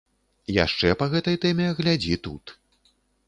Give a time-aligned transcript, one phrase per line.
[0.65, 2.57] Яшчэ па гэтай тэме глядзі тут.